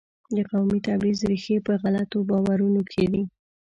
[0.35, 3.23] د قومي تبعیض ریښې په غلطو باورونو کې دي.